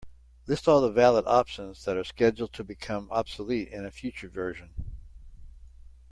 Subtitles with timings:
[0.47, 4.71] List all the valid options that are scheduled to become obsolete in a future version.